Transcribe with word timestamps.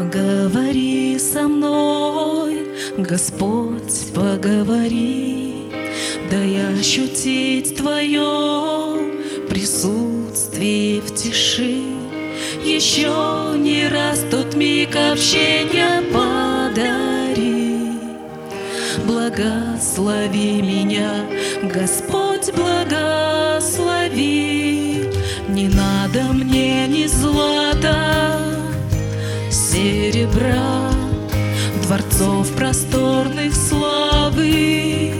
Поговори 0.00 1.18
со 1.18 1.46
мной, 1.46 2.68
Господь, 2.96 4.14
поговори, 4.14 5.70
Дай 6.30 6.56
ощутить 6.72 7.76
Твое 7.76 9.10
присутствие 9.50 11.02
в 11.02 11.14
тиши. 11.14 11.82
Еще 12.64 13.12
не 13.58 13.88
раз 13.88 14.24
тот 14.30 14.54
миг 14.54 14.96
общения 14.96 16.00
подари. 16.10 17.92
Благослови 19.04 20.62
меня, 20.62 21.26
Господь, 21.62 22.50
благослови. 22.54 23.29
Дворцов 31.90 32.46
просторных 32.52 33.52
славы, 33.52 35.12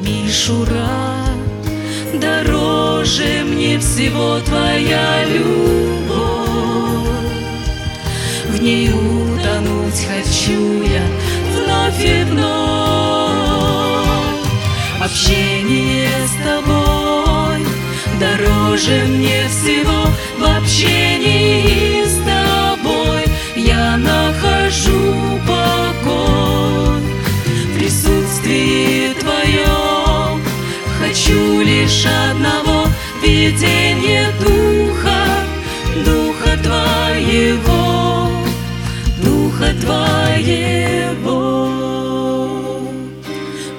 мишура. 0.00 0.88
Дороже 2.14 3.44
мне 3.44 3.78
всего 3.78 4.40
Твоя 4.40 5.26
любовь, 5.26 6.08
В 8.48 8.62
ней 8.62 8.88
утонуть 8.88 10.06
хочу 10.08 10.84
я 10.84 11.02
вновь 11.52 12.02
и 12.02 12.24
вновь. 12.30 14.06
Общение 15.02 16.08
с 16.26 16.32
Тобой 16.42 17.66
дороже 18.18 19.04
мне 19.06 19.46
всего 19.50 20.06
в 20.38 20.44
общении 20.44 21.13
видения 33.54 34.26
Духа, 34.40 35.24
Духа 36.04 36.56
Твоего, 36.62 38.30
Духа 39.22 39.72
Твоего. 39.80 41.34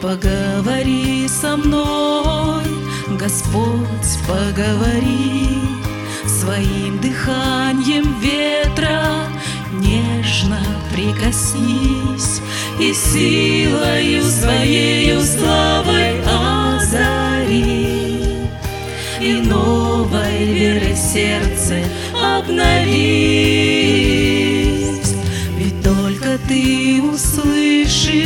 Поговори 0.00 1.28
со 1.28 1.56
мной, 1.56 2.64
Господь, 3.18 4.18
поговори 4.26 5.58
Своим 6.26 6.98
дыханием 7.00 8.18
ветра 8.20 9.28
Нежно 9.72 10.60
прикоснись 10.92 12.42
И 12.80 12.92
силою 12.92 14.22
своею 14.24 15.20
славой 15.22 15.91
сердце 21.12 21.78
обновись. 22.14 22.92
Ведь 25.58 25.82
только 25.82 26.38
ты 26.48 27.02
услышишь 27.02 28.22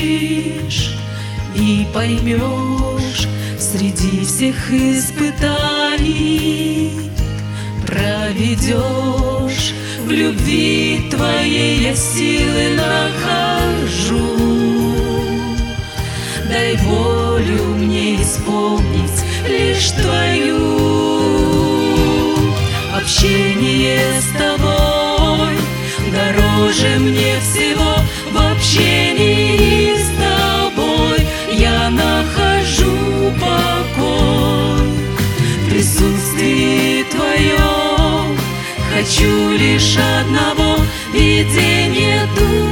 и 1.55 1.87
поймешь 1.93 3.27
Среди 3.59 4.25
всех 4.25 4.73
испытаний 4.73 5.91
проведешь. 7.87 9.75
В 10.05 10.11
любви 10.11 11.09
твоей 11.11 11.89
я 11.89 11.97
силы 11.97 12.77
нахожу. 12.77 14.37
Дай 16.49 16.77
волю 16.77 17.65
мне 17.77 18.23
исполнить 18.23 19.25
лишь 19.49 19.91
твою 19.91 20.76
мне 27.07 27.39
всего 27.41 27.95
В 28.33 28.53
общении 28.53 29.95
с 29.95 30.09
тобой. 30.19 31.21
Я 31.53 31.91
нахожу 31.91 33.33
покой 33.41 34.87
В 35.61 35.71
присутствии 35.71 37.05
твоем. 37.05 38.37
Хочу 38.93 39.53
лишь 39.53 39.97
одного 39.97 40.79
видения 41.13 42.27
Духа, 42.37 42.66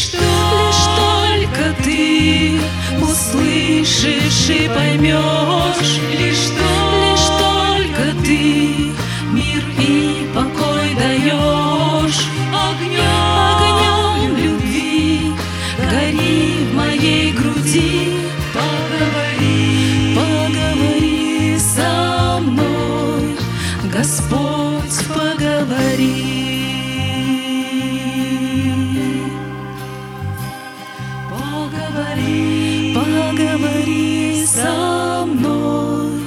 Лишь, 0.00 0.12
лишь 0.14 0.86
только 0.96 1.82
ты 1.84 2.58
услышишь 3.02 4.48
и 4.48 4.66
поймешь, 4.74 6.00
лишь, 6.18 6.48
лишь 7.02 7.28
только 7.38 8.24
ты 8.24 8.94
мир 9.30 9.62
и 9.78 10.26
покой 10.34 10.94
даешь. 10.94 12.24
Огнем, 12.50 13.36
огнем 13.58 14.36
любви, 14.38 15.32
гори 15.90 16.64
в 16.64 16.74
моей 16.74 17.32
груди, 17.32 18.16
поговори, 18.54 20.16
поговори 20.16 21.58
со 21.58 22.40
мной, 22.40 23.36
Господь, 23.92 25.06
поговори. 25.08 26.59
поговори, 32.20 32.94
поговори 32.94 34.46
со 34.46 35.24
мной, 35.26 36.20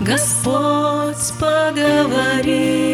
Господь, 0.00 1.32
поговори. 1.38 2.85